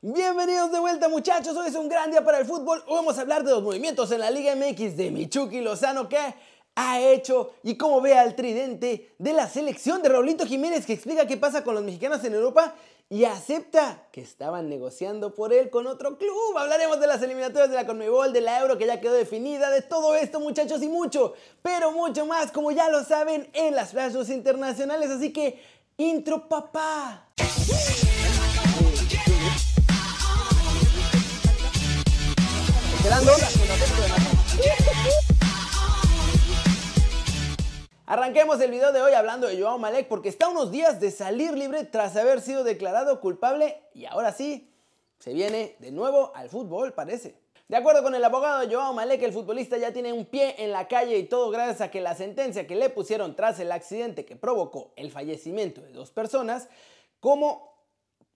Bienvenidos 0.00 0.70
de 0.70 0.78
vuelta 0.78 1.08
muchachos, 1.08 1.56
hoy 1.56 1.70
es 1.70 1.74
un 1.74 1.88
gran 1.88 2.12
día 2.12 2.24
para 2.24 2.38
el 2.38 2.46
fútbol. 2.46 2.84
Hoy 2.86 2.98
vamos 2.98 3.18
a 3.18 3.22
hablar 3.22 3.42
de 3.42 3.50
los 3.50 3.64
movimientos 3.64 4.12
en 4.12 4.20
la 4.20 4.30
Liga 4.30 4.54
MX 4.54 4.96
de 4.96 5.10
Michuki 5.10 5.60
Lozano 5.60 6.08
que 6.08 6.16
ha 6.76 7.00
hecho 7.00 7.54
y 7.64 7.76
cómo 7.76 8.00
ve 8.00 8.14
al 8.14 8.36
tridente 8.36 9.16
de 9.18 9.32
la 9.32 9.48
selección 9.48 10.00
de 10.00 10.10
Raulito 10.10 10.46
Jiménez 10.46 10.86
que 10.86 10.92
explica 10.92 11.26
qué 11.26 11.36
pasa 11.36 11.64
con 11.64 11.74
los 11.74 11.82
mexicanos 11.82 12.22
en 12.22 12.34
Europa 12.34 12.76
y 13.10 13.24
acepta 13.24 14.06
que 14.12 14.20
estaban 14.20 14.68
negociando 14.68 15.34
por 15.34 15.52
él 15.52 15.68
con 15.68 15.88
otro 15.88 16.16
club. 16.16 16.56
Hablaremos 16.56 17.00
de 17.00 17.08
las 17.08 17.20
eliminatorias 17.20 17.68
de 17.68 17.74
la 17.74 17.84
Conmebol, 17.84 18.32
de 18.32 18.42
la 18.42 18.60
Euro 18.60 18.78
que 18.78 18.86
ya 18.86 19.00
quedó 19.00 19.14
definida, 19.14 19.68
de 19.68 19.82
todo 19.82 20.14
esto 20.14 20.38
muchachos 20.38 20.80
y 20.80 20.88
mucho, 20.88 21.34
pero 21.60 21.90
mucho 21.90 22.24
más 22.24 22.52
como 22.52 22.70
ya 22.70 22.88
lo 22.88 23.02
saben 23.02 23.50
en 23.52 23.74
las 23.74 23.90
flashes 23.90 24.30
internacionales, 24.30 25.10
así 25.10 25.32
que 25.32 25.60
intro 25.96 26.48
papá. 26.48 27.26
Arranquemos 38.04 38.60
el 38.60 38.70
video 38.70 38.92
de 38.92 39.00
hoy 39.00 39.12
hablando 39.12 39.46
de 39.46 39.58
Joao 39.58 39.78
Malek 39.78 40.08
porque 40.08 40.28
está 40.28 40.48
unos 40.48 40.70
días 40.70 41.00
de 41.00 41.10
salir 41.10 41.52
libre 41.52 41.84
tras 41.84 42.16
haber 42.16 42.42
sido 42.42 42.64
declarado 42.64 43.22
culpable 43.22 43.80
y 43.94 44.04
ahora 44.04 44.32
sí, 44.32 44.70
se 45.18 45.32
viene 45.32 45.76
de 45.78 45.90
nuevo 45.90 46.32
al 46.34 46.50
fútbol 46.50 46.92
parece. 46.92 47.40
De 47.66 47.76
acuerdo 47.76 48.02
con 48.02 48.14
el 48.14 48.22
abogado 48.22 48.68
Joao 48.70 48.92
Malek, 48.92 49.22
el 49.22 49.32
futbolista 49.32 49.78
ya 49.78 49.90
tiene 49.90 50.12
un 50.12 50.26
pie 50.26 50.56
en 50.58 50.70
la 50.70 50.86
calle 50.86 51.16
y 51.16 51.24
todo 51.24 51.50
gracias 51.50 51.80
a 51.80 51.90
que 51.90 52.02
la 52.02 52.14
sentencia 52.14 52.66
que 52.66 52.76
le 52.76 52.90
pusieron 52.90 53.34
tras 53.34 53.58
el 53.58 53.72
accidente 53.72 54.26
que 54.26 54.36
provocó 54.36 54.92
el 54.96 55.10
fallecimiento 55.10 55.80
de 55.80 55.92
dos 55.92 56.10
personas, 56.10 56.68
como 57.20 57.74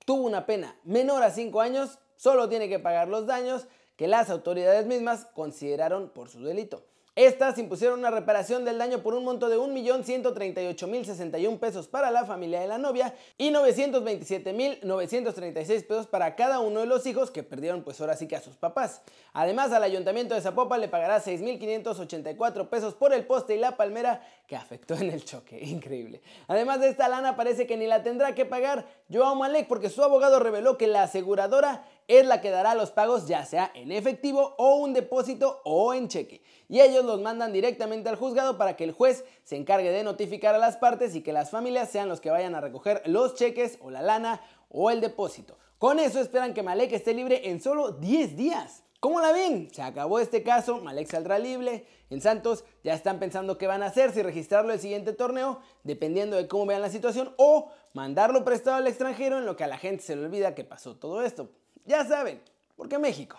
tuvo 0.07 0.23
una 0.23 0.47
pena 0.47 0.79
menor 0.85 1.23
a 1.23 1.31
5 1.31 1.61
años, 1.61 1.99
solo 2.17 2.49
tiene 2.49 2.71
que 2.71 2.79
pagar 2.79 3.09
los 3.09 3.27
daños 3.27 3.67
que 4.03 4.09
las 4.09 4.31
autoridades 4.31 4.85
mismas 4.85 5.29
consideraron 5.33 6.09
por 6.09 6.29
su 6.29 6.43
delito. 6.43 6.83
Estas 7.15 7.59
impusieron 7.59 8.01
una 8.01 8.11
reparación 8.11 8.65
del 8.65 8.79
daño 8.79 9.03
por 9.03 9.15
un 9.15 9.23
monto 9.23 9.49
de 9.49 9.59
1.138.061 9.59 11.61
pesos 11.61 11.87
para 11.87 12.11
la 12.11 12.25
familia 12.25 12.61
de 12.61 12.67
la 12.67 12.79
novia 12.79 13.15
y 13.39 13.51
927.936 13.51 15.87
pesos 15.87 16.07
para 16.07 16.35
cada 16.35 16.59
uno 16.59 16.81
de 16.81 16.87
los 16.87 17.05
hijos 17.05 17.31
que 17.31 17.43
perdieron 17.43 17.85
pues 17.85 18.01
ahora 18.01 18.17
sí 18.17 18.27
que 18.27 18.35
a 18.35 18.41
sus 18.41 18.57
papás. 18.57 19.03
Además 19.35 19.73
al 19.73 19.83
ayuntamiento 19.83 20.35
de 20.35 20.41
Zapopan 20.41 20.81
le 20.81 20.89
pagará 20.89 21.23
6.584 21.23 22.71
pesos 22.71 22.95
por 22.95 23.13
el 23.13 23.27
poste 23.27 23.57
y 23.57 23.59
la 23.59 23.77
palmera 23.77 24.27
que 24.49 24.57
afectó 24.57 24.95
en 24.95 25.11
el 25.11 25.23
choque. 25.23 25.59
Increíble. 25.63 26.23
Además 26.49 26.81
de 26.81 26.89
esta 26.89 27.09
lana 27.09 27.37
parece 27.37 27.67
que 27.67 27.77
ni 27.77 27.87
la 27.87 28.03
tendrá 28.03 28.35
que 28.35 28.47
pagar 28.47 28.87
Joao 29.13 29.37
Malek 29.37 29.69
porque 29.69 29.91
su 29.91 30.03
abogado 30.03 30.41
reveló 30.41 30.79
que 30.79 30.87
la 30.87 31.03
aseguradora 31.03 31.85
es 32.09 32.27
la 32.27 32.41
que 32.41 32.51
dará 32.51 32.75
los 32.75 32.91
pagos 32.91 33.27
ya 33.27 33.45
sea 33.45 33.71
en 33.75 33.93
efectivo 33.93 34.55
o 34.59 34.77
un 34.77 34.93
depósito 34.93 35.61
o 35.65 35.95
en 35.95 36.09
cheque. 36.09 36.43
Y 36.69 36.81
ellos 36.81 37.05
los 37.05 37.21
mandan 37.21 37.53
directamente 37.53 38.09
al 38.09 38.17
juzgado 38.17 38.59
para 38.59 38.77
que 38.77 38.85
el 38.85 38.93
juez 38.93 39.25
se 39.45 39.57
encargue 39.57 39.91
de 39.91 40.05
notificar 40.05 40.55
a 40.55 40.59
las 40.59 40.77
partes 40.77 41.15
y 41.15 41.23
que 41.23 41.33
las 41.33 41.51
familias 41.51 41.91
sean 41.91 42.09
los 42.09 42.21
que 42.21 42.31
vayan 42.31 42.55
a 42.55 42.61
recoger 42.61 43.03
los 43.07 43.35
cheques 43.35 43.79
o 43.81 43.91
la 43.91 44.03
lana 44.03 44.41
o 44.69 44.91
el 44.91 45.01
depósito. 45.01 45.59
Con 45.79 45.99
eso 45.99 46.21
esperan 46.21 46.55
que 46.55 46.63
Malek 46.63 46.93
esté 46.93 47.13
libre 47.13 47.51
en 47.51 47.61
solo 47.61 47.93
10 47.93 48.37
días. 48.37 48.85
¿Cómo 49.01 49.21
la 49.21 49.33
ven? 49.33 49.69
Se 49.73 49.83
acabó 49.83 50.21
este 50.21 50.45
caso, 50.45 50.79
Malek 50.79 51.11
saldrá 51.11 51.37
libre. 51.37 51.89
En 52.09 52.21
Santos 52.21 52.65
ya 52.85 52.95
están 52.95 53.19
pensando 53.19 53.59
qué 53.59 53.67
van 53.67 53.83
a 53.83 53.87
hacer, 53.87 54.13
si 54.13 54.23
registrarlo 54.23 54.73
el 54.73 54.79
siguiente 54.79 55.13
torneo, 55.13 55.59
dependiendo 55.83 56.37
de 56.37 56.47
cómo 56.47 56.67
vean 56.67 56.83
la 56.83 56.89
situación, 56.89 57.35
o 57.37 57.73
mandarlo 57.95 58.45
prestado 58.45 58.77
al 58.77 58.87
extranjero 58.87 59.39
en 59.39 59.45
lo 59.45 59.57
que 59.57 59.65
a 59.65 59.67
la 59.67 59.77
gente 59.77 60.05
se 60.05 60.15
le 60.15 60.25
olvida 60.25 60.55
que 60.55 60.63
pasó 60.63 60.95
todo 60.95 61.23
esto. 61.25 61.51
Ya 61.85 62.05
saben, 62.07 62.41
porque 62.77 62.99
México. 62.99 63.39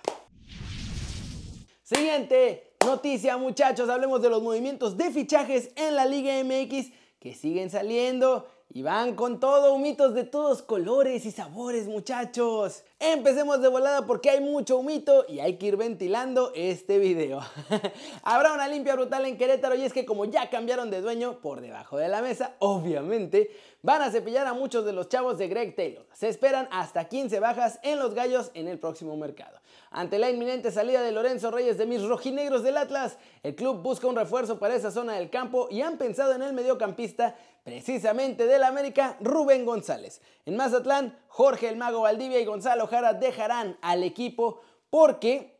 Siguiente 1.83 2.75
noticia 2.85 3.37
muchachos, 3.37 3.89
hablemos 3.89 4.21
de 4.21 4.29
los 4.29 4.41
movimientos 4.41 4.97
de 4.97 5.11
fichajes 5.11 5.71
en 5.75 5.95
la 5.95 6.05
Liga 6.05 6.33
MX 6.43 6.91
que 7.19 7.33
siguen 7.33 7.69
saliendo 7.69 8.47
y 8.69 8.81
van 8.81 9.15
con 9.15 9.39
todo, 9.39 9.73
humitos 9.73 10.13
de 10.13 10.23
todos 10.23 10.61
colores 10.61 11.25
y 11.25 11.31
sabores 11.31 11.87
muchachos. 11.87 12.83
Empecemos 12.99 13.61
de 13.61 13.67
volada 13.67 14.05
porque 14.05 14.29
hay 14.29 14.39
mucho 14.39 14.77
humito 14.77 15.25
y 15.27 15.39
hay 15.39 15.57
que 15.57 15.65
ir 15.67 15.77
ventilando 15.77 16.51
este 16.55 16.99
video. 16.99 17.41
Habrá 18.23 18.53
una 18.53 18.67
limpia 18.67 18.95
brutal 18.95 19.25
en 19.25 19.37
Querétaro 19.37 19.75
y 19.75 19.83
es 19.83 19.91
que 19.91 20.05
como 20.05 20.25
ya 20.25 20.49
cambiaron 20.49 20.89
de 20.89 21.01
dueño 21.01 21.39
por 21.41 21.59
debajo 21.59 21.97
de 21.97 22.07
la 22.07 22.21
mesa, 22.21 22.55
obviamente 22.59 23.51
van 23.81 24.01
a 24.01 24.11
cepillar 24.11 24.47
a 24.47 24.53
muchos 24.53 24.85
de 24.85 24.93
los 24.93 25.09
chavos 25.09 25.37
de 25.37 25.49
Greg 25.49 25.75
Taylor. 25.75 26.05
Se 26.13 26.29
esperan 26.29 26.69
hasta 26.71 27.09
15 27.09 27.41
bajas 27.41 27.79
en 27.83 27.99
los 27.99 28.13
gallos 28.13 28.51
en 28.53 28.69
el 28.69 28.79
próximo 28.79 29.17
mercado. 29.17 29.59
Ante 29.91 30.17
la 30.17 30.29
inminente 30.29 30.71
salida 30.71 31.01
de 31.01 31.11
Lorenzo 31.11 31.51
Reyes 31.51 31.77
de 31.77 31.85
mis 31.85 32.01
rojinegros 32.01 32.63
del 32.63 32.77
Atlas, 32.77 33.17
el 33.43 33.55
club 33.55 33.81
busca 33.81 34.07
un 34.07 34.15
refuerzo 34.15 34.57
para 34.57 34.75
esa 34.75 34.91
zona 34.91 35.15
del 35.15 35.29
campo 35.29 35.67
y 35.69 35.81
han 35.81 35.97
pensado 35.97 36.33
en 36.33 36.41
el 36.41 36.53
mediocampista 36.53 37.35
precisamente 37.63 38.45
del 38.45 38.63
América, 38.63 39.17
Rubén 39.21 39.65
González. 39.65 40.21
En 40.45 40.55
Mazatlán, 40.55 41.17
Jorge 41.27 41.69
el 41.69 41.77
Mago 41.77 42.01
Valdivia 42.01 42.39
y 42.39 42.45
Gonzalo 42.45 42.87
Dejarán 43.01 43.77
al 43.81 44.03
equipo 44.03 44.61
porque, 44.89 45.57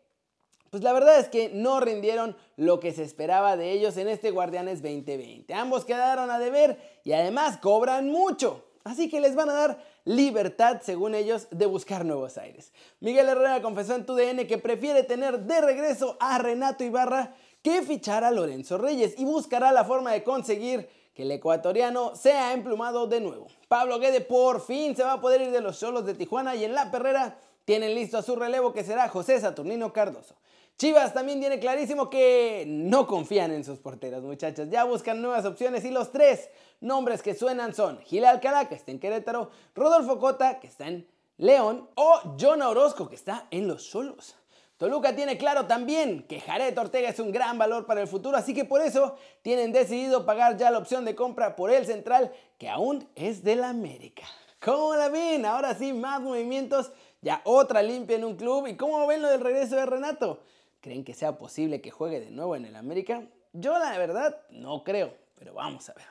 pues 0.70 0.84
la 0.84 0.94
verdad 0.94 1.20
es 1.20 1.30
que 1.30 1.50
no 1.50 1.80
rindieron 1.80 2.36
lo 2.56 2.80
que 2.80 2.94
se 2.94 3.04
esperaba 3.04 3.58
de 3.58 3.72
ellos 3.72 3.98
en 3.98 4.08
este 4.08 4.32
Guardianes 4.32 4.82
2020. 4.82 5.54
Ambos 5.54 5.86
quedaron 5.86 6.30
a 6.30 6.40
deber 6.40 6.78
y 7.04 7.14
además 7.14 7.58
cobran 7.58 8.10
mucho. 8.10 8.64
Así 8.84 9.10
que 9.10 9.22
les 9.22 9.36
van 9.36 9.50
a 9.50 9.54
dar 9.54 9.84
libertad, 10.06 10.82
según 10.84 11.16
ellos, 11.16 11.48
de 11.52 11.66
buscar 11.66 12.04
nuevos 12.06 12.38
aires. 12.38 12.74
Miguel 13.00 13.30
Herrera 13.30 13.62
confesó 13.62 13.96
en 13.96 14.06
TUDN 14.06 14.46
que 14.46 14.58
prefiere 14.58 15.04
tener 15.04 15.40
de 15.40 15.62
regreso 15.62 16.18
a 16.20 16.38
Renato 16.38 16.84
Ibarra 16.84 17.34
que 17.62 17.82
fichar 17.82 18.26
a 18.26 18.32
Lorenzo 18.32 18.78
Reyes 18.78 19.16
y 19.18 19.24
buscará 19.24 19.72
la 19.72 19.86
forma 19.86 20.12
de 20.12 20.24
conseguir 20.24 20.90
que 21.14 21.24
el 21.24 21.32
ecuatoriano 21.32 22.16
sea 22.16 22.54
emplumado 22.54 23.08
de 23.08 23.22
nuevo. 23.22 23.48
Pablo 23.68 24.00
Guede 24.00 24.22
por 24.22 24.62
fin 24.62 24.96
se 24.96 25.04
va 25.04 25.14
a 25.14 25.22
poder 25.22 25.42
ir 25.42 25.52
de 25.52 25.62
los 25.62 25.78
solos 25.78 26.06
de 26.06 26.14
Tijuana 26.14 26.56
y 26.56 26.64
en 26.64 26.74
la 26.74 26.92
perrera 26.92 27.38
tienen 27.66 27.96
listo 27.96 28.18
a 28.18 28.24
su 28.24 28.36
relevo 28.36 28.74
que 28.74 28.84
será 28.84 29.08
José 29.10 29.40
Saturnino 29.40 29.94
Cardoso. 29.94 30.36
Chivas 30.78 31.14
también 31.14 31.40
tiene 31.40 31.60
clarísimo 31.60 32.10
que 32.10 32.66
no 32.68 33.06
confían 33.06 33.52
en 33.52 33.64
sus 33.64 33.78
porteros, 33.78 34.24
muchachos. 34.24 34.70
Ya 34.70 34.84
buscan 34.84 35.22
nuevas 35.22 35.46
opciones 35.46 35.86
y 35.86 35.92
los 35.92 36.12
tres 36.12 36.50
nombres 36.82 37.22
que 37.22 37.36
suenan 37.36 37.76
son 37.76 38.00
Gil 38.00 38.26
Alcalá, 38.26 38.68
que 38.68 38.76
está 38.76 38.92
en 38.92 39.00
Querétaro, 39.00 39.52
Rodolfo 39.76 40.18
Cota, 40.20 40.60
que 40.60 40.68
está 40.68 40.88
en 40.88 41.08
León, 41.38 41.90
o 41.96 42.36
John 42.40 42.62
Orozco, 42.64 43.08
que 43.08 43.16
está 43.16 43.48
en 43.52 43.68
Los 43.68 43.84
Solos. 43.84 44.36
Toluca 44.84 45.16
tiene 45.16 45.38
claro 45.38 45.66
también 45.66 46.24
que 46.24 46.42
Jared 46.42 46.78
Ortega 46.78 47.08
es 47.08 47.18
un 47.18 47.32
gran 47.32 47.58
valor 47.58 47.86
para 47.86 48.02
el 48.02 48.08
futuro, 48.10 48.36
así 48.36 48.54
que 48.54 48.66
por 48.66 48.82
eso 48.82 49.16
tienen 49.42 49.72
decidido 49.72 50.26
pagar 50.26 50.58
ya 50.58 50.72
la 50.72 50.78
opción 50.78 51.06
de 51.06 51.16
compra 51.16 51.56
por 51.56 51.72
el 51.72 51.86
central, 51.86 52.34
que 52.58 52.68
aún 52.68 53.08
es 53.16 53.46
del 53.46 53.64
América. 53.64 54.24
¿Cómo 54.60 54.94
la 54.98 55.08
ven? 55.08 55.46
Ahora 55.46 55.74
sí, 55.74 55.94
más 55.94 56.20
movimientos, 56.20 56.92
ya 57.22 57.40
otra 57.46 57.82
limpia 57.82 58.18
en 58.18 58.26
un 58.26 58.36
club. 58.36 58.68
¿Y 58.68 58.76
cómo 58.76 59.08
ven 59.08 59.22
lo 59.22 59.30
del 59.30 59.40
regreso 59.40 59.78
de 59.78 59.86
Renato? 59.86 60.42
¿Creen 60.82 61.06
que 61.06 61.14
sea 61.14 61.38
posible 61.38 61.80
que 61.80 61.90
juegue 61.90 62.20
de 62.20 62.32
nuevo 62.32 62.58
en 62.58 62.66
el 62.66 62.76
América? 62.76 63.24
Yo 63.54 63.80
la 63.80 63.98
verdad 63.98 64.42
no 64.50 64.84
creo, 64.84 65.14
pero 65.40 65.54
vamos 65.54 65.88
a 65.88 65.94
ver. 65.94 66.08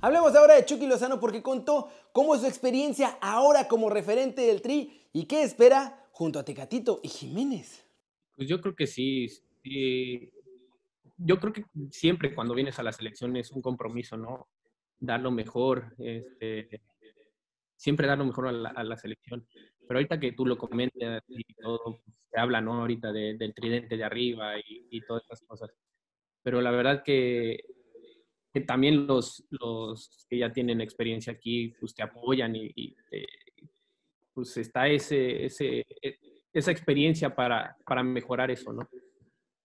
Hablemos 0.00 0.34
ahora 0.34 0.54
de 0.54 0.64
Chucky 0.64 0.88
Lozano 0.88 1.20
porque 1.20 1.40
contó 1.40 1.88
cómo 2.10 2.34
es 2.34 2.40
su 2.40 2.48
experiencia 2.48 3.16
ahora 3.20 3.68
como 3.68 3.90
referente 3.90 4.42
del 4.42 4.60
Tri 4.60 5.06
y 5.12 5.26
qué 5.26 5.44
espera 5.44 5.99
junto 6.20 6.38
a 6.38 6.44
Tecatito 6.44 7.00
y 7.02 7.08
Jiménez. 7.08 7.88
Pues 8.36 8.46
yo 8.46 8.60
creo 8.60 8.76
que 8.76 8.86
sí, 8.86 9.26
Yo 11.16 11.40
creo 11.40 11.50
que 11.54 11.64
siempre 11.90 12.34
cuando 12.34 12.54
vienes 12.54 12.78
a 12.78 12.82
la 12.82 12.92
selección 12.92 13.38
es 13.38 13.50
un 13.52 13.62
compromiso, 13.62 14.18
¿no? 14.18 14.50
Dar 14.98 15.22
lo 15.22 15.30
mejor, 15.30 15.94
este, 15.98 16.82
siempre 17.74 18.06
dar 18.06 18.18
lo 18.18 18.26
mejor 18.26 18.48
a 18.48 18.84
la, 18.84 18.96
selección. 18.98 19.46
Pero 19.88 19.96
ahorita 19.98 20.20
que 20.20 20.32
tú 20.32 20.44
lo 20.44 20.58
comentas 20.58 21.22
y 21.28 21.54
todo, 21.54 22.02
se 22.30 22.38
habla, 22.38 22.60
¿no? 22.60 22.74
Ahorita 22.74 23.12
del 23.12 23.54
tridente 23.54 23.96
de 23.96 24.04
arriba 24.04 24.58
y, 24.58 25.00
todas 25.08 25.24
esas 25.24 25.40
cosas. 25.46 25.70
Pero 26.42 26.60
la 26.60 26.70
verdad 26.70 27.02
que, 27.02 27.64
también 28.66 29.06
los, 29.06 29.46
los 29.48 30.26
que 30.28 30.36
ya 30.36 30.52
tienen 30.52 30.82
experiencia 30.82 31.32
aquí, 31.32 31.72
pues 31.80 31.94
te 31.94 32.02
apoyan 32.02 32.54
y, 32.56 32.70
y 32.74 32.94
te, 33.08 33.26
pues 34.40 34.56
está 34.56 34.88
ese, 34.88 35.44
ese, 35.44 35.86
e, 36.02 36.18
esa 36.52 36.70
experiencia 36.70 37.34
para, 37.34 37.76
para 37.84 38.02
mejorar 38.02 38.50
eso, 38.50 38.72
¿no? 38.72 38.88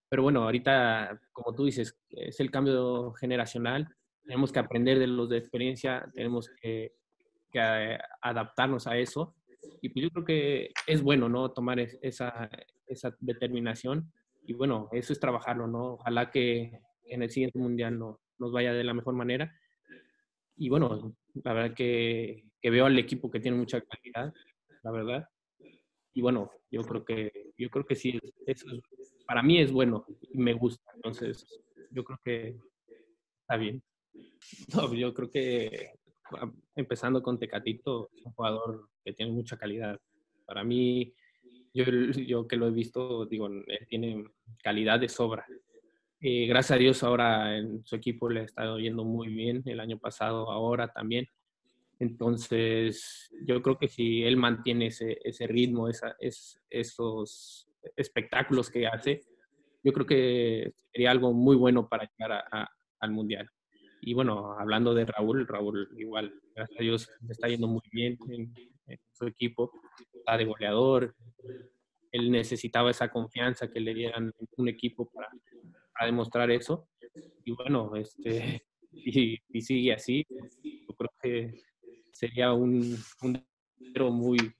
Pero 0.10 0.24
bueno, 0.24 0.44
ahorita, 0.44 1.19
como 1.31 1.56
tú 1.56 1.66
dices, 1.66 1.98
es 2.10 2.39
el 2.39 2.51
cambio 2.51 3.13
generacional, 3.13 3.88
tenemos 4.24 4.51
que 4.51 4.60
aprender 4.60 5.00
de 5.00 5.07
los 5.07 5.30
de 5.30 5.38
experiencia, 5.38 6.07
tenemos 6.13 6.50
que, 6.62 6.94
que 7.51 7.98
adaptarnos 8.22 8.88
a 8.88 8.98
eso. 8.98 9.36
Y 9.81 9.89
pues 9.89 10.04
yo 10.04 10.10
creo 10.12 10.25
que 10.25 10.69
es 10.88 11.01
bueno, 11.01 11.28
¿no? 11.30 11.51
Tomar 11.51 11.80
esa, 11.80 12.50
esa 12.88 13.16
determinación. 13.19 14.12
Y 14.45 14.54
bueno, 14.54 14.89
eso 14.92 15.13
es 15.13 15.19
trabajarlo, 15.19 15.68
¿no? 15.68 15.94
Ojalá 15.94 16.30
que 16.30 16.80
en 17.06 17.24
el 17.24 17.30
siguiente 17.30 17.60
mundial 17.60 17.98
no, 17.98 18.19
nos 18.38 18.51
vaya 18.51 18.74
de 18.74 18.83
la 18.83 18.94
mejor 18.94 19.16
manera. 19.16 19.56
Y 20.57 20.69
bueno, 20.69 21.16
la 21.44 21.54
verdad 21.54 21.75
que, 21.75 22.45
que 22.62 22.69
veo 22.69 22.86
al 22.86 22.98
equipo 22.98 23.30
que 23.30 23.39
tiene 23.39 23.57
mucha 23.57 23.81
calidad 23.81 24.33
la 24.85 24.91
verdad. 24.91 25.27
Y 26.13 26.21
bueno, 26.21 26.51
yo 26.71 26.83
creo 26.83 27.03
que, 27.03 27.51
yo 27.57 27.69
creo 27.69 27.85
que 27.85 27.95
sí, 27.95 28.17
eso 28.45 28.67
para 29.25 29.41
mí 29.41 29.59
es 29.59 29.71
bueno 29.71 30.05
y 30.31 30.37
me 30.37 30.53
gusta. 30.53 30.91
Entonces, 30.95 31.45
yo 31.91 32.03
creo 32.03 32.19
que 32.23 32.57
está 33.41 33.57
bien. 33.57 33.83
Yo 34.97 35.13
creo 35.13 35.29
que 35.29 35.91
empezando 36.75 37.21
con 37.21 37.37
Tecatito, 37.37 38.09
es 38.15 38.25
un 38.25 38.31
jugador 38.33 38.89
que 39.03 39.13
tiene 39.13 39.31
mucha 39.31 39.57
calidad. 39.57 39.99
Para 40.45 40.63
mí, 40.63 41.13
yo, 41.73 41.83
yo 41.83 42.47
que 42.47 42.55
lo 42.55 42.67
he 42.67 42.71
visto, 42.71 43.25
digo, 43.25 43.49
tiene 43.89 44.23
calidad 44.63 44.99
de 44.99 45.09
sobra. 45.09 45.45
Eh, 46.21 46.47
gracias 46.47 46.77
a 46.77 46.79
Dios 46.79 47.03
ahora 47.03 47.57
en 47.57 47.85
su 47.85 47.95
equipo 47.95 48.29
le 48.29 48.39
ha 48.39 48.43
estado 48.43 48.79
yendo 48.79 49.03
muy 49.03 49.27
bien, 49.27 49.61
el 49.65 49.79
año 49.79 49.99
pasado, 49.99 50.49
ahora 50.49 50.87
también. 50.87 51.27
Entonces, 52.00 53.31
yo 53.45 53.62
creo 53.62 53.77
que 53.77 53.88
si 53.88 54.24
él 54.24 54.38
mantiene 54.38 54.88
ese, 54.88 55.18
ese 55.24 55.47
ritmo, 55.47 55.88
esa, 55.88 56.15
es, 56.19 56.62
esos 56.69 57.68
espectáculos 57.95 58.69
que 58.69 58.88
hace, 58.88 59.21
yo 59.83 59.94
creo 59.94 60.06
que 60.06 60.74
sería 60.92 61.12
algo 61.12 61.31
muy 61.31 61.56
bueno 61.56 61.88
para 61.88 62.09
llegar 62.09 62.44
al 63.00 63.12
Mundial. 63.12 63.50
Y 64.01 64.13
bueno, 64.13 64.53
hablando 64.59 64.94
de 64.94 65.06
Raúl, 65.06 65.47
Raúl 65.47 65.89
igual, 65.97 66.33
gracias 66.56 66.80
a 66.80 66.83
Dios, 66.83 67.09
está 67.30 67.47
yendo 67.47 67.68
muy 67.68 67.81
bien 67.92 68.18
en, 68.30 68.53
su 69.12 69.25
equipo, 69.25 69.71
está 70.13 70.38
de 70.38 70.45
goleador. 70.45 71.15
Él 72.12 72.30
necesitaba 72.31 72.92
esa 72.92 73.09
confianza 73.09 73.71
que 73.71 73.80
le 73.80 73.94
dieran 73.94 74.31
un 74.57 74.68
equipo 74.68 75.09
para, 75.09 75.30
para 75.94 76.06
demostrar 76.06 76.51
eso. 76.51 76.88
Y 77.44 77.51
bueno, 77.51 77.95
este, 77.95 78.65
y, 78.92 79.62
sigue 79.62 79.94
así, 79.94 80.25
yo 80.63 80.95
creo 80.95 81.12
que 81.21 81.62
sería 82.15 82.53
un, 82.53 82.97
un 83.21 83.45
muy, 84.12 84.56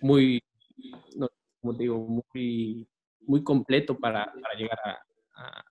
muy, 0.00 0.40
como 1.60 1.76
te 1.76 1.82
digo, 1.82 1.98
muy, 1.98 2.88
muy 3.22 3.42
completo 3.42 3.98
para, 3.98 4.32
para 4.32 4.54
llegar 4.56 4.78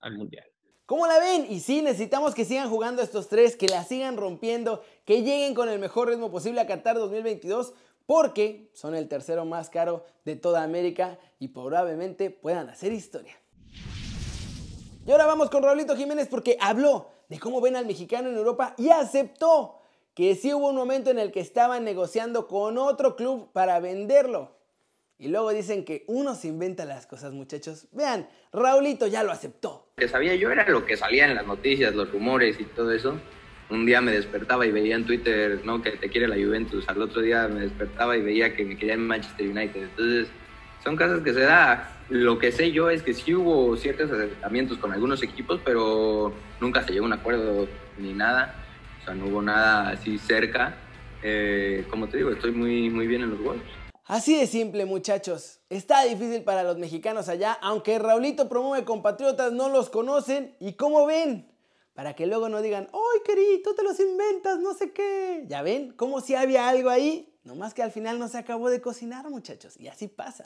al 0.02 0.18
Mundial. 0.18 0.46
¿Cómo 0.86 1.08
la 1.08 1.18
ven? 1.20 1.46
Y 1.50 1.62
sí, 1.62 1.82
necesitamos 1.82 2.34
que 2.34 2.44
sigan 2.44 2.70
jugando 2.70 3.02
estos 3.02 3.30
tres, 3.30 3.56
que 3.56 3.68
la 3.68 3.84
sigan 3.84 4.18
rompiendo, 4.18 4.84
que 5.06 5.22
lleguen 5.22 5.54
con 5.54 5.70
el 5.70 5.80
mejor 5.80 6.10
ritmo 6.10 6.30
posible 6.30 6.60
a 6.60 6.68
Qatar 6.68 6.98
2022, 6.98 7.74
porque 8.06 8.70
son 8.74 8.96
el 8.96 9.08
tercero 9.08 9.46
más 9.46 9.70
caro 9.70 10.04
de 10.26 10.36
toda 10.36 10.64
América 10.64 11.20
y 11.38 11.50
probablemente 11.50 12.32
puedan 12.32 12.68
hacer 12.70 12.92
historia. 12.92 13.36
Y 15.06 15.12
ahora 15.12 15.26
vamos 15.26 15.50
con 15.50 15.64
Raulito 15.64 15.96
Jiménez 15.96 16.28
porque 16.28 16.58
habló 16.60 17.12
de 17.30 17.40
cómo 17.40 17.62
ven 17.62 17.76
al 17.76 17.86
mexicano 17.86 18.30
en 18.30 18.36
Europa 18.36 18.74
y 18.78 18.90
aceptó 18.90 19.79
que 20.20 20.36
sí 20.36 20.54
hubo 20.54 20.68
un 20.68 20.76
momento 20.76 21.12
en 21.12 21.18
el 21.18 21.32
que 21.32 21.40
estaban 21.40 21.86
negociando 21.86 22.46
con 22.46 22.78
otro 22.78 23.16
club 23.16 23.54
para 23.54 23.80
venderlo. 23.80 24.52
Y 25.18 25.30
luego 25.30 25.54
dicen 25.54 25.86
que 25.86 26.04
uno 26.08 26.36
se 26.36 26.50
inventa 26.50 26.84
las 26.84 27.08
cosas, 27.08 27.32
muchachos. 27.32 27.88
Vean, 27.94 28.28
Raulito 28.52 29.08
ya 29.08 29.24
lo 29.24 29.32
aceptó. 29.32 29.88
Que 29.96 30.10
sabía 30.10 30.36
yo 30.36 30.52
era 30.52 30.68
lo 30.68 30.86
que 30.86 30.98
salía 30.98 31.26
en 31.26 31.36
las 31.36 31.48
noticias, 31.48 31.96
los 31.96 32.12
rumores 32.12 32.60
y 32.60 32.66
todo 32.66 32.92
eso. 32.92 33.18
Un 33.70 33.86
día 33.86 34.02
me 34.02 34.12
despertaba 34.12 34.66
y 34.66 34.72
veía 34.72 34.98
en 34.98 35.06
Twitter, 35.06 35.62
¿no? 35.64 35.82
Que 35.82 35.92
te 35.92 36.10
quiere 36.10 36.28
la 36.28 36.36
Juventus. 36.36 36.84
Al 36.90 37.02
otro 37.02 37.22
día 37.22 37.48
me 37.48 37.62
despertaba 37.62 38.18
y 38.18 38.22
veía 38.22 38.54
que 38.54 38.66
me 38.66 38.78
quería 38.78 38.96
en 38.96 39.08
Manchester 39.08 39.48
United. 39.48 39.84
Entonces, 39.84 40.28
son 40.84 40.98
cosas 40.98 41.22
que 41.22 41.34
se 41.34 41.44
da. 41.44 41.98
Lo 42.10 42.40
que 42.40 42.52
sé 42.52 42.74
yo 42.74 42.90
es 42.90 43.04
que 43.04 43.14
sí 43.14 43.34
hubo 43.34 43.78
ciertos 43.78 44.12
acercamientos 44.12 44.80
con 44.80 44.92
algunos 44.92 45.24
equipos, 45.24 45.62
pero 45.64 46.34
nunca 46.60 46.84
se 46.84 46.92
llegó 46.92 47.06
a 47.06 47.08
un 47.08 47.14
acuerdo 47.14 47.70
ni 47.98 48.12
nada. 48.12 48.66
No 49.14 49.28
hubo 49.28 49.42
nada 49.42 49.90
así 49.90 50.18
cerca. 50.18 50.78
Eh, 51.24 51.86
como 51.90 52.08
te 52.08 52.18
digo, 52.18 52.32
estoy 52.32 52.52
muy, 52.52 52.90
muy 52.90 53.08
bien 53.08 53.22
en 53.24 53.32
los 53.32 53.44
Wolves. 53.44 53.64
Así 54.06 54.36
de 54.36 54.48
simple, 54.48 54.86
muchachos. 54.86 55.60
Está 55.70 56.04
difícil 56.04 56.44
para 56.44 56.64
los 56.64 56.78
mexicanos 56.78 57.30
allá, 57.30 57.54
aunque 57.62 58.00
Raulito 58.00 58.50
promueve 58.50 58.84
compatriotas, 58.84 59.52
no 59.52 59.70
los 59.70 59.90
conocen. 59.90 60.56
¿Y 60.60 60.74
cómo 60.74 61.06
ven? 61.06 61.52
Para 61.94 62.16
que 62.16 62.26
luego 62.26 62.50
no 62.50 62.62
digan, 62.62 62.88
¡ay, 62.94 63.20
querido, 63.26 63.76
te 63.76 63.84
los 63.84 64.00
inventas, 64.00 64.60
no 64.60 64.74
sé 64.74 64.94
qué! 64.94 65.44
¿Ya 65.48 65.62
ven? 65.62 65.92
Como 65.92 66.22
si 66.22 66.34
había 66.34 66.70
algo 66.70 66.90
ahí. 66.90 67.38
Nomás 67.44 67.74
que 67.74 67.84
al 67.84 67.92
final 67.92 68.18
no 68.20 68.28
se 68.28 68.38
acabó 68.38 68.70
de 68.70 68.82
cocinar, 68.82 69.30
muchachos. 69.30 69.78
Y 69.78 69.88
así 69.90 70.08
pasa. 70.08 70.44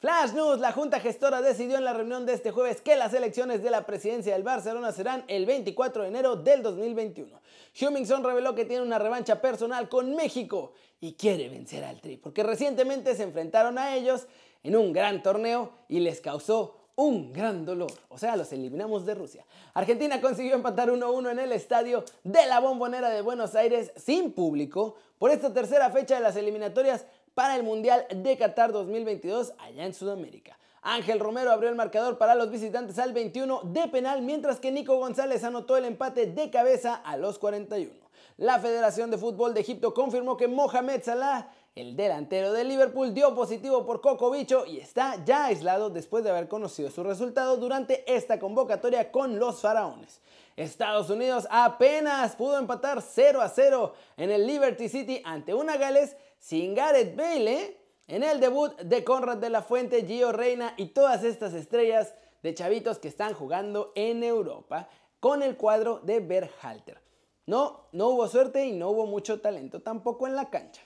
Flash 0.00 0.32
News, 0.32 0.60
la 0.60 0.70
Junta 0.70 1.00
Gestora 1.00 1.42
decidió 1.42 1.76
en 1.76 1.82
la 1.82 1.92
reunión 1.92 2.24
de 2.24 2.32
este 2.32 2.52
jueves 2.52 2.80
que 2.80 2.94
las 2.94 3.12
elecciones 3.14 3.64
de 3.64 3.70
la 3.72 3.84
presidencia 3.84 4.32
del 4.32 4.44
Barcelona 4.44 4.92
serán 4.92 5.24
el 5.26 5.44
24 5.44 6.02
de 6.02 6.08
enero 6.08 6.36
del 6.36 6.62
2021. 6.62 7.40
Hummingson 7.80 8.22
reveló 8.22 8.54
que 8.54 8.64
tiene 8.64 8.84
una 8.84 9.00
revancha 9.00 9.40
personal 9.40 9.88
con 9.88 10.14
México 10.14 10.72
y 11.00 11.14
quiere 11.14 11.48
vencer 11.48 11.82
al 11.82 12.00
Tri, 12.00 12.16
porque 12.16 12.44
recientemente 12.44 13.16
se 13.16 13.24
enfrentaron 13.24 13.76
a 13.76 13.96
ellos 13.96 14.28
en 14.62 14.76
un 14.76 14.92
gran 14.92 15.20
torneo 15.20 15.72
y 15.88 15.98
les 15.98 16.20
causó 16.20 16.76
un 16.94 17.32
gran 17.32 17.64
dolor. 17.64 17.90
O 18.08 18.18
sea, 18.18 18.36
los 18.36 18.52
eliminamos 18.52 19.04
de 19.04 19.16
Rusia. 19.16 19.46
Argentina 19.74 20.20
consiguió 20.20 20.54
empatar 20.54 20.90
1-1 20.90 21.32
en 21.32 21.38
el 21.40 21.50
estadio 21.50 22.04
de 22.22 22.46
la 22.46 22.60
Bombonera 22.60 23.10
de 23.10 23.20
Buenos 23.20 23.56
Aires 23.56 23.92
sin 23.96 24.30
público 24.30 24.94
por 25.18 25.32
esta 25.32 25.52
tercera 25.52 25.90
fecha 25.90 26.14
de 26.14 26.20
las 26.20 26.36
eliminatorias 26.36 27.04
para 27.38 27.54
el 27.54 27.62
Mundial 27.62 28.04
de 28.12 28.36
Qatar 28.36 28.72
2022 28.72 29.52
allá 29.58 29.86
en 29.86 29.94
Sudamérica. 29.94 30.58
Ángel 30.82 31.20
Romero 31.20 31.52
abrió 31.52 31.70
el 31.70 31.76
marcador 31.76 32.18
para 32.18 32.34
los 32.34 32.50
visitantes 32.50 32.98
al 32.98 33.12
21 33.12 33.60
de 33.62 33.86
penal, 33.86 34.22
mientras 34.22 34.58
que 34.58 34.72
Nico 34.72 34.96
González 34.96 35.44
anotó 35.44 35.76
el 35.76 35.84
empate 35.84 36.26
de 36.26 36.50
cabeza 36.50 36.96
a 36.96 37.16
los 37.16 37.38
41. 37.38 37.92
La 38.38 38.58
Federación 38.58 39.12
de 39.12 39.18
Fútbol 39.18 39.54
de 39.54 39.60
Egipto 39.60 39.94
confirmó 39.94 40.36
que 40.36 40.48
Mohamed 40.48 41.00
Salah, 41.04 41.52
el 41.76 41.94
delantero 41.94 42.52
de 42.52 42.64
Liverpool, 42.64 43.14
dio 43.14 43.32
positivo 43.36 43.86
por 43.86 44.00
Coco 44.00 44.32
Bicho 44.32 44.66
y 44.66 44.78
está 44.78 45.24
ya 45.24 45.44
aislado 45.44 45.90
después 45.90 46.24
de 46.24 46.30
haber 46.30 46.48
conocido 46.48 46.90
su 46.90 47.04
resultado 47.04 47.56
durante 47.56 48.02
esta 48.12 48.40
convocatoria 48.40 49.12
con 49.12 49.38
los 49.38 49.60
faraones. 49.60 50.20
Estados 50.56 51.08
Unidos 51.08 51.46
apenas 51.52 52.34
pudo 52.34 52.58
empatar 52.58 53.00
0 53.00 53.40
a 53.40 53.48
0 53.48 53.92
en 54.16 54.32
el 54.32 54.44
Liberty 54.44 54.88
City 54.88 55.22
ante 55.24 55.54
una 55.54 55.76
Gales 55.76 56.16
sin 56.38 56.74
Gareth 56.74 57.16
Bale, 57.16 57.52
¿eh? 57.52 57.80
En 58.06 58.22
el 58.22 58.40
debut 58.40 58.74
de 58.80 59.04
Conrad 59.04 59.36
de 59.36 59.50
la 59.50 59.62
Fuente, 59.62 60.06
Gio 60.06 60.32
Reina 60.32 60.72
y 60.78 60.86
todas 60.86 61.24
estas 61.24 61.52
estrellas 61.52 62.14
de 62.42 62.54
chavitos 62.54 62.98
que 62.98 63.08
están 63.08 63.34
jugando 63.34 63.92
en 63.94 64.22
Europa 64.22 64.88
con 65.20 65.42
el 65.42 65.56
cuadro 65.56 66.00
de 66.00 66.20
Berhalter. 66.20 67.02
No, 67.46 67.88
no 67.92 68.08
hubo 68.08 68.28
suerte 68.28 68.64
y 68.66 68.72
no 68.72 68.90
hubo 68.90 69.06
mucho 69.06 69.40
talento 69.40 69.80
tampoco 69.80 70.26
en 70.26 70.36
la 70.36 70.48
cancha. 70.48 70.82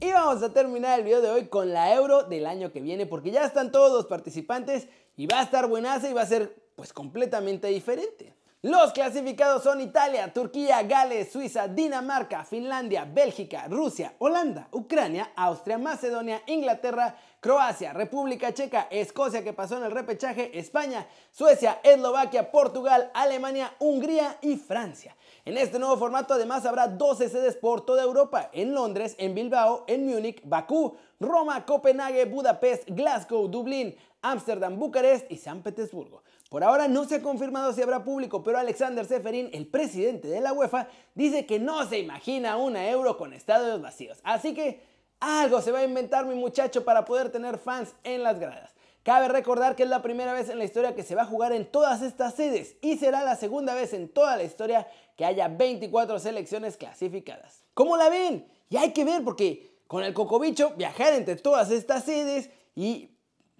Y 0.00 0.10
vamos 0.12 0.42
a 0.42 0.52
terminar 0.52 0.98
el 0.98 1.04
video 1.04 1.20
de 1.20 1.30
hoy 1.30 1.48
con 1.48 1.72
la 1.72 1.94
Euro 1.94 2.22
del 2.22 2.46
año 2.46 2.72
que 2.72 2.80
viene 2.80 3.04
porque 3.04 3.30
ya 3.30 3.44
están 3.44 3.70
todos 3.70 3.92
los 3.92 4.06
participantes 4.06 4.88
y 5.16 5.26
va 5.26 5.40
a 5.40 5.42
estar 5.42 5.68
buenaza 5.68 6.08
y 6.08 6.14
va 6.14 6.22
a 6.22 6.26
ser 6.26 6.54
pues 6.74 6.94
completamente 6.94 7.68
diferente. 7.68 8.34
Los 8.62 8.92
clasificados 8.92 9.62
son 9.62 9.80
Italia, 9.80 10.30
Turquía, 10.34 10.82
Gales, 10.82 11.32
Suiza, 11.32 11.66
Dinamarca, 11.66 12.44
Finlandia, 12.44 13.06
Bélgica, 13.10 13.66
Rusia, 13.70 14.12
Holanda, 14.18 14.68
Ucrania, 14.72 15.30
Austria, 15.34 15.78
Macedonia, 15.78 16.42
Inglaterra, 16.46 17.16
Croacia, 17.40 17.94
República 17.94 18.52
Checa, 18.52 18.86
Escocia 18.90 19.42
que 19.42 19.54
pasó 19.54 19.78
en 19.78 19.84
el 19.84 19.92
repechaje, 19.92 20.58
España, 20.58 21.06
Suecia, 21.30 21.80
Eslovaquia, 21.82 22.50
Portugal, 22.50 23.10
Alemania, 23.14 23.72
Hungría 23.78 24.36
y 24.42 24.56
Francia. 24.56 25.16
En 25.46 25.56
este 25.56 25.78
nuevo 25.78 25.96
formato 25.96 26.34
además 26.34 26.66
habrá 26.66 26.86
12 26.86 27.30
sedes 27.30 27.56
por 27.56 27.86
toda 27.86 28.02
Europa, 28.02 28.50
en 28.52 28.74
Londres, 28.74 29.14
en 29.18 29.34
Bilbao, 29.34 29.84
en 29.88 30.06
Múnich, 30.06 30.42
Bakú, 30.44 30.98
Roma, 31.20 31.66
Copenhague, 31.66 32.24
Budapest, 32.24 32.88
Glasgow, 32.88 33.46
Dublín, 33.46 33.94
Ámsterdam, 34.22 34.78
Bucarest 34.78 35.30
y 35.30 35.36
San 35.36 35.62
Petersburgo. 35.62 36.22
Por 36.48 36.64
ahora 36.64 36.88
no 36.88 37.04
se 37.04 37.16
ha 37.16 37.22
confirmado 37.22 37.74
si 37.74 37.82
habrá 37.82 38.02
público, 38.02 38.42
pero 38.42 38.58
Alexander 38.58 39.04
Seferin, 39.04 39.50
el 39.52 39.66
presidente 39.66 40.28
de 40.28 40.40
la 40.40 40.54
UEFA, 40.54 40.88
dice 41.14 41.44
que 41.44 41.60
no 41.60 41.86
se 41.86 41.98
imagina 41.98 42.56
una 42.56 42.88
euro 42.88 43.18
con 43.18 43.34
estadios 43.34 43.82
vacíos. 43.82 44.18
Así 44.24 44.54
que 44.54 44.82
algo 45.20 45.60
se 45.60 45.72
va 45.72 45.80
a 45.80 45.84
inventar 45.84 46.24
mi 46.24 46.34
muchacho 46.34 46.84
para 46.84 47.04
poder 47.04 47.30
tener 47.30 47.58
fans 47.58 47.94
en 48.02 48.22
las 48.22 48.40
gradas. 48.40 48.74
Cabe 49.02 49.28
recordar 49.28 49.76
que 49.76 49.82
es 49.82 49.88
la 49.88 50.02
primera 50.02 50.32
vez 50.32 50.48
en 50.48 50.58
la 50.58 50.64
historia 50.64 50.94
que 50.94 51.02
se 51.02 51.14
va 51.14 51.22
a 51.22 51.26
jugar 51.26 51.52
en 51.52 51.70
todas 51.70 52.02
estas 52.02 52.34
sedes 52.34 52.76
y 52.80 52.96
será 52.96 53.24
la 53.24 53.36
segunda 53.36 53.74
vez 53.74 53.92
en 53.92 54.08
toda 54.08 54.36
la 54.36 54.42
historia 54.42 54.86
que 55.16 55.24
haya 55.24 55.48
24 55.48 56.18
selecciones 56.18 56.76
clasificadas. 56.76 57.64
¿Cómo 57.74 57.96
la 57.96 58.08
ven? 58.08 58.46
Y 58.70 58.76
hay 58.76 58.92
que 58.92 59.04
ver 59.04 59.22
porque 59.24 59.69
con 59.90 60.04
el 60.04 60.14
Cocobicho 60.14 60.72
viajar 60.76 61.14
entre 61.14 61.34
todas 61.34 61.72
estas 61.72 62.04
sedes 62.04 62.48
y 62.76 63.10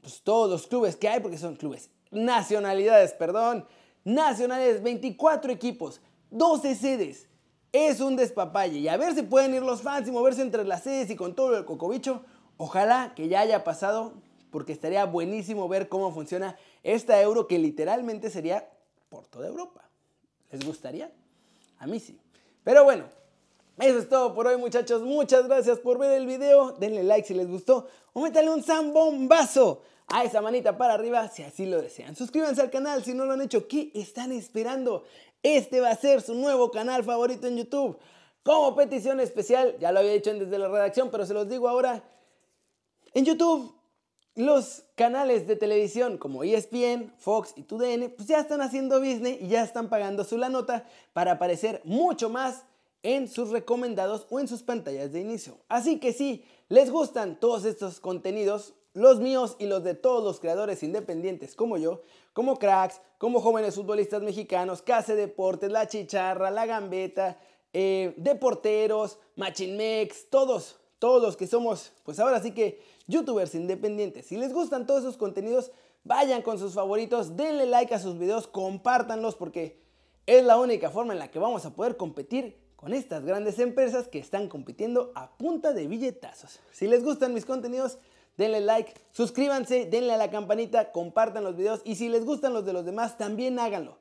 pues, 0.00 0.22
todos 0.22 0.48
los 0.48 0.68
clubes 0.68 0.94
que 0.94 1.08
hay, 1.08 1.18
porque 1.18 1.36
son 1.36 1.56
clubes 1.56 1.90
nacionalidades, 2.12 3.14
perdón, 3.14 3.66
nacionales, 4.04 4.80
24 4.80 5.50
equipos, 5.50 6.00
12 6.30 6.76
sedes. 6.76 7.26
Es 7.72 7.98
un 7.98 8.14
despapalle. 8.14 8.78
Y 8.78 8.86
a 8.86 8.96
ver 8.96 9.16
si 9.16 9.22
pueden 9.22 9.54
ir 9.54 9.62
los 9.62 9.82
fans 9.82 10.06
y 10.06 10.12
moverse 10.12 10.42
entre 10.42 10.64
las 10.64 10.84
sedes 10.84 11.10
y 11.10 11.16
con 11.16 11.34
todo 11.34 11.58
el 11.58 11.64
cocobicho. 11.64 12.24
Ojalá 12.58 13.12
que 13.16 13.26
ya 13.26 13.40
haya 13.40 13.64
pasado, 13.64 14.12
porque 14.52 14.72
estaría 14.72 15.04
buenísimo 15.06 15.66
ver 15.66 15.88
cómo 15.88 16.14
funciona 16.14 16.56
esta 16.84 17.20
euro 17.20 17.48
que 17.48 17.58
literalmente 17.58 18.30
sería 18.30 18.70
por 19.08 19.26
toda 19.26 19.48
Europa. 19.48 19.82
¿Les 20.52 20.64
gustaría? 20.64 21.10
A 21.78 21.88
mí 21.88 21.98
sí. 21.98 22.20
Pero 22.62 22.84
bueno, 22.84 23.06
eso 23.80 23.98
es 23.98 24.08
todo 24.08 24.34
por 24.34 24.46
hoy 24.46 24.56
muchachos. 24.56 25.02
Muchas 25.02 25.46
gracias 25.46 25.78
por 25.78 25.98
ver 25.98 26.12
el 26.12 26.26
video. 26.26 26.72
Denle 26.72 27.02
like 27.02 27.26
si 27.26 27.34
les 27.34 27.48
gustó 27.48 27.88
o 28.12 28.20
métanle 28.20 28.50
un 28.50 28.62
zambombazo 28.62 29.82
a 30.06 30.24
esa 30.24 30.40
manita 30.40 30.76
para 30.76 30.94
arriba 30.94 31.28
si 31.28 31.42
así 31.42 31.66
lo 31.66 31.80
desean. 31.80 32.14
Suscríbanse 32.16 32.60
al 32.60 32.70
canal 32.70 33.02
si 33.04 33.14
no 33.14 33.24
lo 33.24 33.32
han 33.32 33.40
hecho. 33.40 33.66
¿Qué 33.68 33.90
están 33.94 34.32
esperando? 34.32 35.04
Este 35.42 35.80
va 35.80 35.90
a 35.90 35.96
ser 35.96 36.20
su 36.20 36.34
nuevo 36.34 36.70
canal 36.70 37.04
favorito 37.04 37.46
en 37.46 37.56
YouTube. 37.56 37.98
Como 38.42 38.74
petición 38.74 39.20
especial, 39.20 39.76
ya 39.78 39.92
lo 39.92 40.00
había 40.00 40.12
dicho 40.12 40.32
desde 40.32 40.58
la 40.58 40.68
redacción, 40.68 41.10
pero 41.10 41.24
se 41.24 41.34
los 41.34 41.48
digo 41.48 41.68
ahora. 41.68 42.02
En 43.14 43.24
YouTube, 43.24 43.74
los 44.34 44.84
canales 44.94 45.46
de 45.46 45.56
televisión 45.56 46.18
como 46.18 46.44
ESPN, 46.44 47.12
Fox 47.18 47.52
y 47.56 47.62
TUDN, 47.62 48.10
pues 48.16 48.28
ya 48.28 48.40
están 48.40 48.60
haciendo 48.60 48.98
business 49.00 49.38
y 49.40 49.48
ya 49.48 49.62
están 49.62 49.88
pagando 49.88 50.24
su 50.24 50.36
la 50.36 50.48
nota 50.48 50.86
para 51.12 51.32
aparecer 51.32 51.80
mucho 51.84 52.30
más 52.30 52.64
en 53.02 53.28
sus 53.28 53.50
recomendados 53.50 54.26
o 54.30 54.40
en 54.40 54.48
sus 54.48 54.62
pantallas 54.62 55.12
de 55.12 55.20
inicio. 55.20 55.56
Así 55.68 55.98
que 55.98 56.12
si 56.12 56.44
les 56.68 56.90
gustan 56.90 57.38
todos 57.38 57.64
estos 57.64 58.00
contenidos, 58.00 58.74
los 58.92 59.20
míos 59.20 59.56
y 59.58 59.66
los 59.66 59.84
de 59.84 59.94
todos 59.94 60.22
los 60.22 60.40
creadores 60.40 60.82
independientes 60.82 61.54
como 61.54 61.78
yo, 61.78 62.02
como 62.32 62.58
cracks, 62.58 63.00
como 63.18 63.40
jóvenes 63.40 63.74
futbolistas 63.74 64.22
mexicanos, 64.22 64.82
Case 64.82 65.14
Deportes, 65.14 65.70
La 65.70 65.86
Chicharra, 65.86 66.50
La 66.50 66.66
Gambeta, 66.66 67.38
eh, 67.72 68.14
Deporteros, 68.16 69.18
Machinmex, 69.36 70.28
todos, 70.28 70.76
todos 70.98 71.22
los 71.22 71.36
que 71.36 71.46
somos, 71.46 71.92
pues 72.04 72.18
ahora 72.18 72.42
sí 72.42 72.52
que 72.52 72.82
youtubers 73.06 73.54
independientes. 73.54 74.26
Si 74.26 74.36
les 74.36 74.52
gustan 74.52 74.86
todos 74.86 75.02
esos 75.02 75.16
contenidos, 75.16 75.70
vayan 76.04 76.42
con 76.42 76.58
sus 76.58 76.74
favoritos, 76.74 77.36
denle 77.36 77.66
like 77.66 77.94
a 77.94 77.98
sus 77.98 78.18
videos, 78.18 78.46
compártanlos 78.46 79.36
porque 79.36 79.80
es 80.26 80.44
la 80.44 80.58
única 80.58 80.90
forma 80.90 81.12
en 81.12 81.18
la 81.18 81.30
que 81.30 81.38
vamos 81.38 81.64
a 81.64 81.74
poder 81.74 81.96
competir 81.96 82.58
con 82.80 82.94
estas 82.94 83.26
grandes 83.26 83.58
empresas 83.58 84.08
que 84.08 84.18
están 84.18 84.48
compitiendo 84.48 85.12
a 85.14 85.36
punta 85.36 85.74
de 85.74 85.86
billetazos. 85.86 86.60
Si 86.72 86.86
les 86.86 87.04
gustan 87.04 87.34
mis 87.34 87.44
contenidos, 87.44 87.98
denle 88.38 88.62
like, 88.62 88.94
suscríbanse, 89.12 89.84
denle 89.84 90.14
a 90.14 90.16
la 90.16 90.30
campanita, 90.30 90.90
compartan 90.90 91.44
los 91.44 91.56
videos 91.56 91.82
y 91.84 91.96
si 91.96 92.08
les 92.08 92.24
gustan 92.24 92.54
los 92.54 92.64
de 92.64 92.72
los 92.72 92.86
demás, 92.86 93.18
también 93.18 93.58
háganlo. 93.58 93.98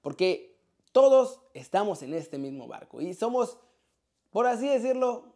Porque 0.00 0.56
todos 0.92 1.40
estamos 1.52 2.02
en 2.02 2.14
este 2.14 2.38
mismo 2.38 2.66
barco 2.66 3.02
y 3.02 3.12
somos, 3.12 3.58
por 4.30 4.46
así 4.46 4.66
decirlo, 4.66 5.26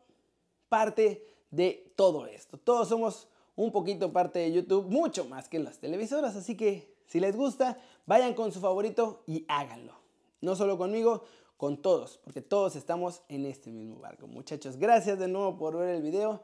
parte 0.71 1.23
de 1.50 1.93
todo 1.97 2.26
esto. 2.26 2.57
Todos 2.57 2.88
somos 2.88 3.29
un 3.57 3.73
poquito 3.73 4.11
parte 4.11 4.38
de 4.38 4.53
YouTube, 4.53 4.87
mucho 4.87 5.26
más 5.26 5.50
que 5.50 5.59
las 5.59 5.79
televisoras, 5.81 6.35
así 6.35 6.57
que 6.57 6.97
si 7.05 7.21
les 7.21 7.37
gusta, 7.37 7.79
vayan 8.07 8.33
con 8.33 8.53
su 8.53 8.61
favorito 8.61 9.23
y 9.26 9.45
háganlo. 9.49 9.93
No 10.41 10.57
solo 10.57 10.79
conmigo, 10.79 11.25
con 11.57 11.81
todos, 11.81 12.19
porque 12.19 12.43
todos 12.43 12.77
estamos 12.77 13.23
en 13.29 13.47
este 13.47 13.71
mismo 13.71 13.99
barco. 13.99 14.27
Muchachos, 14.27 14.77
gracias 14.77 15.19
de 15.19 15.29
nuevo 15.29 15.57
por 15.57 15.77
ver 15.77 15.97
el 15.97 16.03
video. 16.03 16.43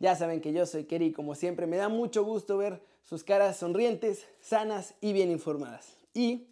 Ya 0.00 0.14
saben 0.16 0.40
que 0.40 0.52
yo 0.52 0.66
soy 0.66 0.84
Kerry 0.84 1.12
como 1.12 1.34
siempre 1.34 1.66
me 1.66 1.76
da 1.76 1.88
mucho 1.88 2.24
gusto 2.24 2.56
ver 2.56 2.82
sus 3.04 3.24
caras 3.24 3.56
sonrientes, 3.56 4.26
sanas 4.40 4.94
y 5.00 5.12
bien 5.12 5.30
informadas. 5.30 5.96
Y 6.14 6.46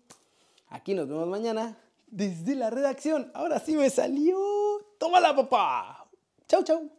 aquí 0.69 0.95
nos 0.95 1.09
vemos 1.09 1.29
mañana 1.29 1.79
desde 2.07 2.55
la 2.55 2.71
redacción. 2.71 3.31
Ahora 3.35 3.59
sí 3.59 3.77
me 3.77 3.91
salió. 3.91 4.39
¡Tómala, 4.99 5.35
papá! 5.35 6.07
Chau, 6.49 6.63
chau. 6.63 6.91